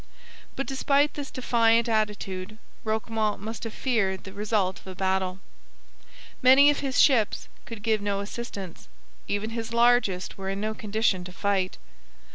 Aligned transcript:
But 0.55 0.65
despite 0.65 1.13
this 1.13 1.29
defiant 1.29 1.87
attitude 1.87 2.57
Roquemont 2.83 3.39
must 3.39 3.63
have 3.65 3.73
feared 3.75 4.23
the 4.23 4.33
result 4.33 4.79
of 4.79 4.87
a 4.87 4.95
battle. 4.95 5.39
Many 6.41 6.71
of 6.71 6.79
his 6.79 6.99
ships 6.99 7.47
could 7.65 7.83
give 7.83 8.01
no 8.01 8.19
assistance; 8.19 8.87
even 9.27 9.51
his 9.51 9.73
largest 9.75 10.39
were 10.39 10.49
in 10.49 10.59
no 10.59 10.73
condition 10.73 11.23
to 11.25 11.31
fight. 11.31 11.77